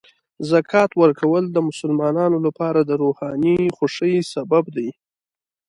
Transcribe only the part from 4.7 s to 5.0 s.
دی.